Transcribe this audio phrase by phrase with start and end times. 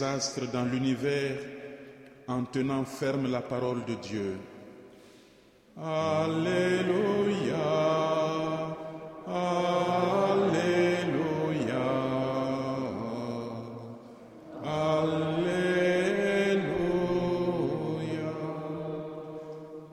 [0.00, 1.36] Astres dans l'univers
[2.28, 4.36] en tenant ferme la parole de Dieu.
[5.76, 7.56] Alléluia.
[9.26, 10.62] Alléluia.
[14.64, 15.82] Alléluia.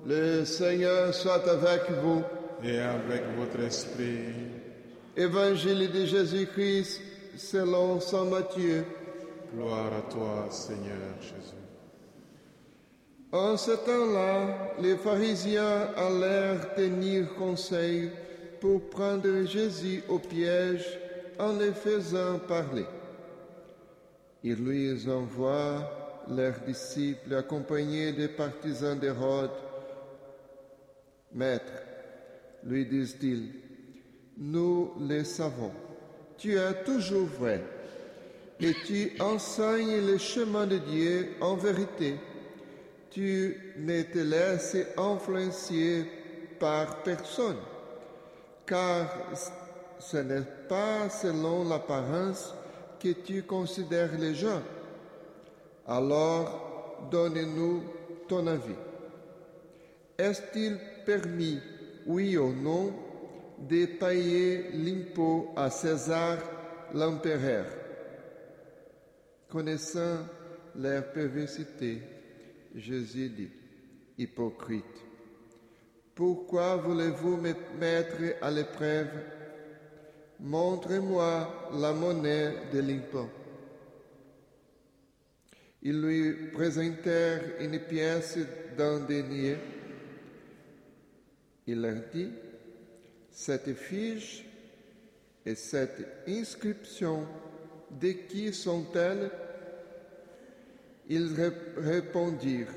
[0.05, 2.23] Le Seigneur soit avec vous.
[2.61, 4.33] Et avec votre esprit.
[5.15, 7.01] Évangile de Jésus-Christ
[7.37, 8.85] selon Saint Matthieu.
[9.53, 11.55] Gloire à toi, Seigneur Jésus.
[13.31, 18.11] En ce temps-là, les pharisiens allèrent tenir conseil
[18.61, 20.99] pour prendre Jésus au piège
[21.39, 22.85] en le faisant parler.
[24.43, 29.51] Ils lui envoient leurs disciples accompagnés des partisans d'Hérode.
[31.33, 31.73] Maître,
[32.63, 33.51] lui disent-ils,
[34.37, 35.71] nous le savons,
[36.37, 37.63] tu es toujours vrai
[38.61, 42.15] et tu enseignes le chemin de Dieu en vérité.
[43.09, 46.05] Tu ne te laisses influencer
[46.59, 47.57] par personne,
[48.65, 49.07] car
[49.97, 52.53] ce n'est pas selon l'apparence
[52.99, 54.61] que tu considères les gens.
[55.87, 57.83] Alors, donne-nous
[58.27, 58.75] ton avis.
[60.17, 61.59] Est-il permis,
[62.05, 62.93] oui ou non,
[63.57, 66.37] de payer l'impôt à César
[66.93, 67.65] l'empereur?
[69.49, 70.27] Connaissant
[70.75, 72.01] leur perversité,
[72.75, 73.49] Jésus dit,
[74.19, 74.85] hypocrite,
[76.13, 79.07] pourquoi voulez-vous me mettre à l'épreuve?
[80.39, 83.29] Montrez-moi la monnaie de l'impôt.
[85.81, 88.37] Ils lui présentèrent une pièce
[88.77, 89.57] d'un denier.
[91.65, 92.29] Il leur dit,
[93.31, 94.45] cette fiche
[95.45, 97.25] et cette inscription,
[97.91, 99.31] de qui sont-elles?
[101.07, 101.35] Ils
[101.77, 102.73] répondirent,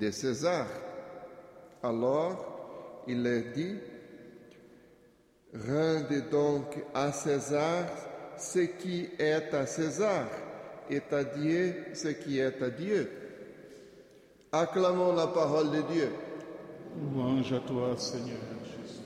[0.00, 0.66] de César.
[1.82, 3.76] Alors il leur dit,
[5.52, 7.86] rendez donc à César
[8.38, 10.26] ce qui est à César
[10.90, 13.10] et à Dieu ce qui est à Dieu.
[14.52, 16.08] Acclamons la parole de Dieu.
[17.14, 19.00] Louange à toi, Seigneur Jésus.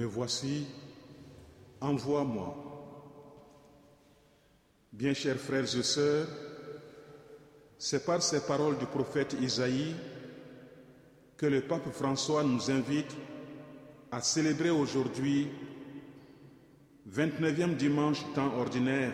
[0.00, 0.64] Me voici,
[1.78, 2.56] envoie-moi.
[4.90, 6.26] Bien chers frères et sœurs,
[7.76, 9.94] c'est par ces paroles du prophète Isaïe
[11.36, 13.14] que le pape François nous invite
[14.10, 15.48] à célébrer aujourd'hui,
[17.14, 19.12] 29e dimanche temps ordinaire,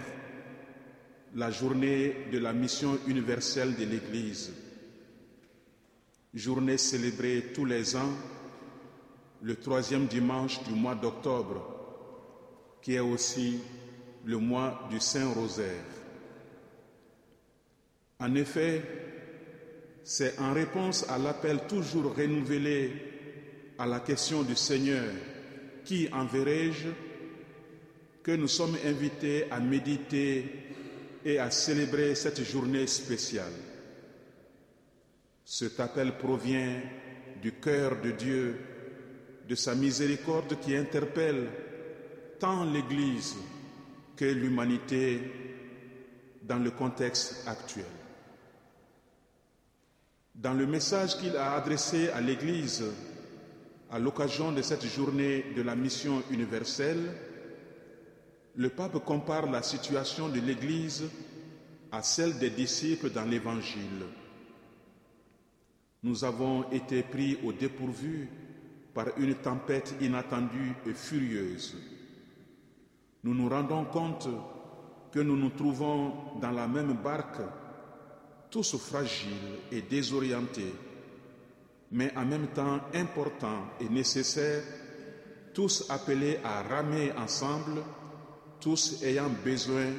[1.34, 4.52] la journée de la mission universelle de l'Église.
[6.32, 8.12] Journée célébrée tous les ans,
[9.46, 11.64] le troisième dimanche du mois d'octobre,
[12.82, 13.60] qui est aussi
[14.24, 15.84] le mois du Saint-Rosaire.
[18.18, 18.82] En effet,
[20.02, 22.90] c'est en réponse à l'appel toujours renouvelé
[23.78, 25.12] à la question du Seigneur,
[25.84, 26.88] qui enverrai-je,
[28.24, 30.74] que nous sommes invités à méditer
[31.24, 33.52] et à célébrer cette journée spéciale.
[35.44, 36.80] Cet appel provient
[37.40, 38.58] du cœur de Dieu,
[39.48, 41.48] de sa miséricorde qui interpelle
[42.38, 43.36] tant l'Église
[44.16, 45.20] que l'humanité
[46.42, 47.84] dans le contexte actuel.
[50.34, 52.84] Dans le message qu'il a adressé à l'Église
[53.90, 56.98] à l'occasion de cette journée de la mission universelle,
[58.56, 61.04] le pape compare la situation de l'Église
[61.92, 64.04] à celle des disciples dans l'Évangile.
[66.02, 68.28] Nous avons été pris au dépourvu
[68.96, 71.76] par une tempête inattendue et furieuse.
[73.24, 74.26] Nous nous rendons compte
[75.12, 77.42] que nous nous trouvons dans la même barque,
[78.50, 80.72] tous fragiles et désorientés,
[81.92, 84.64] mais en même temps importants et nécessaires,
[85.52, 87.82] tous appelés à ramer ensemble,
[88.60, 89.92] tous ayant besoin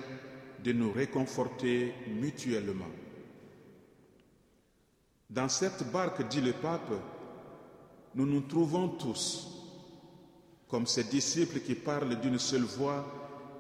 [0.63, 2.89] de nous réconforter mutuellement.
[5.29, 6.91] Dans cette barque, dit le pape,
[8.17, 9.47] nous nous trouvons tous
[10.67, 13.05] comme ces disciples qui parlent d'une seule voix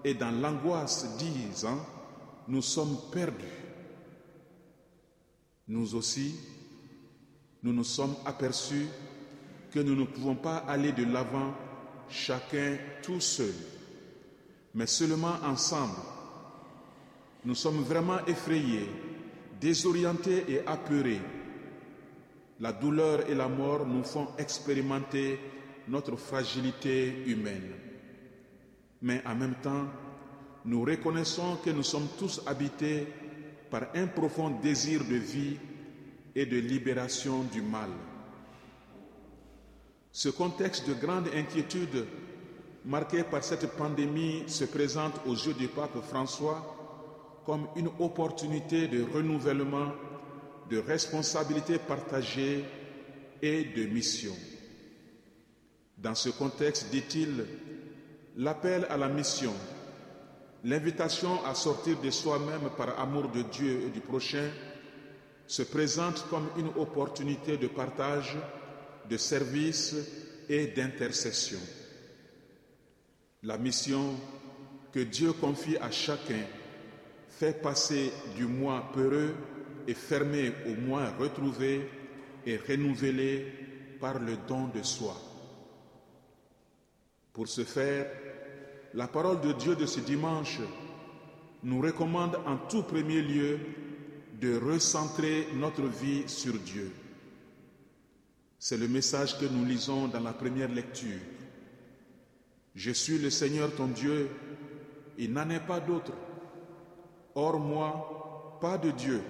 [0.03, 1.77] et dans l'angoisse disant,
[2.49, 3.45] nous sommes perdus.
[5.69, 6.35] Nous aussi,
[7.63, 8.87] nous nous sommes aperçus
[9.71, 11.53] que nous ne pouvons pas aller de l'avant
[12.09, 13.53] chacun tout seul.
[14.73, 15.95] mais seulement ensemble.
[17.45, 18.87] Nous sommes vraiment effrayés,
[19.59, 21.21] désorientés et apeurés.
[22.59, 25.39] La douleur et la mort nous font expérimenter
[25.87, 27.71] notre fragilité humaine.
[29.01, 29.85] Mais en même temps,
[30.65, 33.07] nous reconnaissons que nous sommes tous habités
[33.69, 35.57] par un profond désir de vie
[36.35, 37.89] et de libération du mal.
[40.11, 42.05] Ce contexte de grande inquiétude
[42.85, 46.73] marqué par cette pandémie se présente aux yeux du pape François
[47.45, 49.91] comme une opportunité de renouvellement,
[50.69, 52.63] de responsabilité partagée
[53.41, 54.35] et de mission.
[55.97, 57.45] Dans ce contexte, dit-il,
[58.37, 59.53] l'appel à la mission,
[60.63, 64.49] l'invitation à sortir de soi-même par amour de Dieu et du prochain
[65.47, 68.35] se présente comme une opportunité de partage,
[69.09, 69.95] de service
[70.49, 71.59] et d'intercession.
[73.43, 74.13] La mission
[74.91, 76.41] que Dieu confie à chacun
[77.29, 79.33] fait passer du moi peureux
[79.87, 81.89] et fermé au moins retrouvé
[82.45, 83.45] et renouvelé
[83.99, 85.15] par le don de soi.
[87.33, 88.07] Pour ce faire,
[88.93, 90.59] la parole de Dieu de ce dimanche
[91.63, 93.59] nous recommande en tout premier lieu
[94.41, 96.91] de recentrer notre vie sur Dieu.
[98.59, 101.19] C'est le message que nous lisons dans la première lecture.
[102.75, 104.29] Je suis le Seigneur ton Dieu,
[105.17, 106.13] il n'en est pas d'autre.
[107.35, 109.21] Hors moi, pas de Dieu.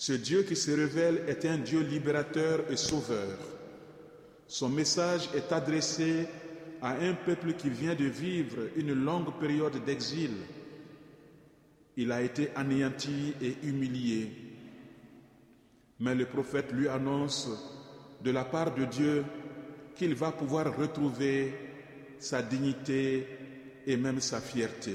[0.00, 3.36] Ce Dieu qui se révèle est un Dieu libérateur et sauveur.
[4.46, 6.26] Son message est adressé
[6.80, 10.30] à un peuple qui vient de vivre une longue période d'exil.
[11.98, 14.32] Il a été anéanti et humilié.
[15.98, 17.50] Mais le prophète lui annonce
[18.24, 19.22] de la part de Dieu
[19.96, 21.52] qu'il va pouvoir retrouver
[22.18, 23.26] sa dignité
[23.86, 24.94] et même sa fierté.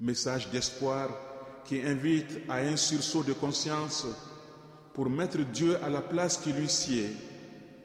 [0.00, 1.33] Message d'espoir
[1.64, 4.06] qui invite à un sursaut de conscience
[4.92, 7.08] pour mettre Dieu à la place qui lui sied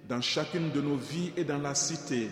[0.07, 2.29] dans chacune de nos vies et dans la cité,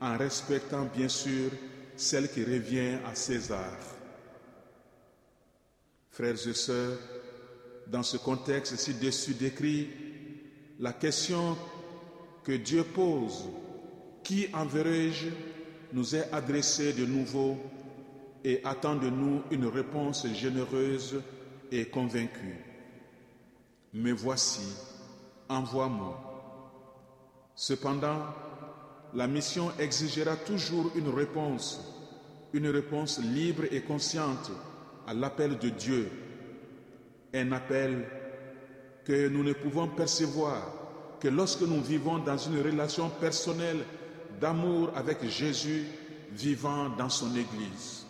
[0.00, 1.50] en respectant bien sûr
[1.96, 3.76] celle qui revient à César.
[6.10, 6.98] Frères et sœurs,
[7.86, 9.88] dans ce contexte ci-dessus décrit,
[10.78, 11.56] la question
[12.44, 13.48] que Dieu pose,
[14.22, 15.28] qui enverrai-je,
[15.92, 17.58] nous est adressée de nouveau
[18.44, 21.20] et attend de nous une réponse généreuse
[21.70, 22.58] et convaincue.
[23.92, 24.74] Mais voici,
[25.48, 26.26] envoie-moi.
[27.54, 28.18] Cependant,
[29.14, 31.80] la mission exigera toujours une réponse,
[32.52, 34.50] une réponse libre et consciente
[35.06, 36.10] à l'appel de Dieu,
[37.34, 38.06] un appel
[39.04, 40.62] que nous ne pouvons percevoir
[41.20, 43.84] que lorsque nous vivons dans une relation personnelle
[44.40, 45.84] d'amour avec Jésus
[46.32, 48.06] vivant dans son Église.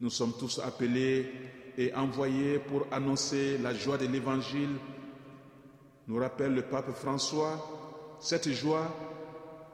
[0.00, 1.30] Nous sommes tous appelés
[1.78, 4.70] et envoyés pour annoncer la joie de l'Évangile
[6.06, 8.86] nous rappelle le pape François, cette joie,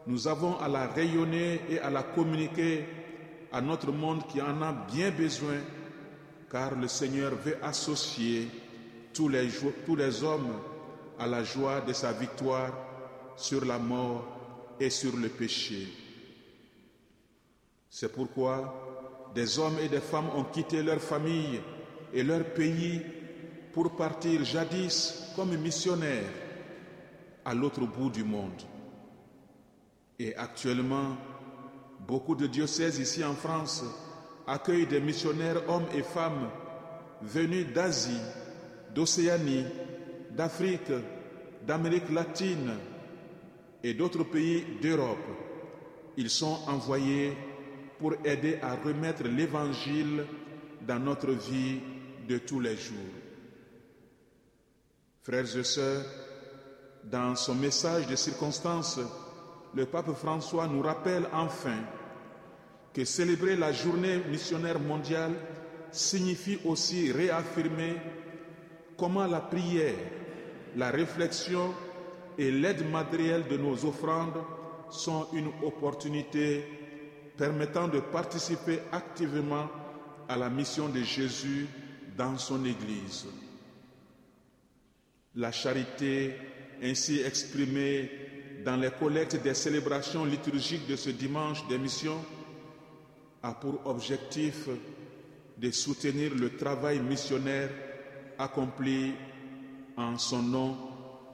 [0.06, 2.85] nous avons à la rayonner et à la communiquer
[3.52, 5.56] à notre monde qui en a bien besoin,
[6.50, 8.49] car le Seigneur veut associer
[9.12, 9.49] tous les,
[9.87, 10.52] tous les hommes
[11.18, 12.73] à la joie de sa victoire
[13.37, 14.25] sur la mort
[14.78, 15.88] et sur le péché.
[17.88, 19.00] C'est pourquoi
[19.34, 21.60] des hommes et des femmes ont quitté leur famille
[22.12, 23.00] et leur pays
[23.72, 26.25] pour partir jadis comme missionnaires
[27.44, 28.62] à l'autre bout du monde.
[30.18, 31.16] Et actuellement,
[32.06, 33.84] beaucoup de diocèses ici en France
[34.46, 36.49] accueillent des missionnaires hommes et femmes
[37.22, 38.20] venus d'Asie,
[38.94, 39.64] d'Océanie,
[40.32, 40.92] d'Afrique,
[41.66, 42.72] d'Amérique latine
[43.82, 45.18] et d'autres pays d'Europe.
[46.16, 47.37] Ils sont envoyés
[48.00, 50.25] pour aider à remettre l'Évangile
[50.88, 51.80] dans notre vie
[52.26, 52.97] de tous les jours.
[55.23, 56.02] Frères et sœurs,
[57.04, 58.99] dans son message de circonstance,
[59.75, 61.76] le pape François nous rappelle enfin
[62.95, 65.35] que célébrer la journée missionnaire mondiale
[65.92, 67.97] signifie aussi réaffirmer
[68.97, 69.95] comment la prière,
[70.75, 71.75] la réflexion
[72.38, 74.42] et l'aide matérielle de nos offrandes
[74.88, 76.64] sont une opportunité
[77.40, 79.66] permettant de participer activement
[80.28, 81.66] à la mission de Jésus
[82.14, 83.25] dans son Église.
[85.37, 86.35] La charité
[86.82, 88.11] ainsi exprimée
[88.62, 92.23] dans les collectes des célébrations liturgiques de ce dimanche d'émission
[93.42, 94.68] a pour objectif
[95.56, 97.70] de soutenir le travail missionnaire
[98.38, 99.14] accompli
[99.97, 100.76] en son nom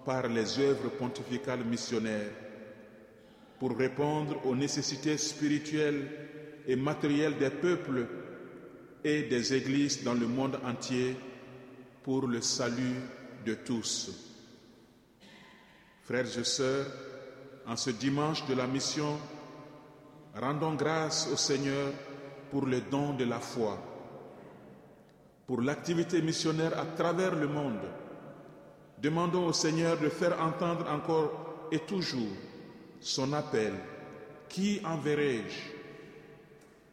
[0.04, 2.30] par les œuvres pontificales missionnaires.
[3.58, 6.08] Pour répondre aux nécessités spirituelles
[6.66, 8.06] et matérielles des peuples
[9.04, 11.16] et des églises dans le monde entier
[12.02, 12.96] pour le salut
[13.44, 14.10] de tous.
[16.02, 16.86] Frères et sœurs,
[17.66, 19.18] en ce dimanche de la mission,
[20.34, 21.92] rendons grâce au Seigneur
[22.50, 23.78] pour le don de la foi,
[25.46, 27.80] pour l'activité missionnaire à travers le monde.
[29.02, 32.32] Demandons au Seigneur de faire entendre encore et toujours
[33.00, 33.72] son appel.
[34.48, 35.74] Qui enverrai-je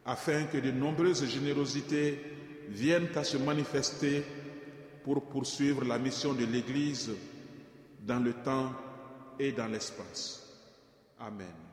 [0.05, 2.19] afin que de nombreuses générosités
[2.69, 4.23] viennent à se manifester
[5.03, 7.11] pour poursuivre la mission de l'Église
[8.01, 8.71] dans le temps
[9.39, 10.41] et dans l'espace.
[11.19, 11.72] Amen.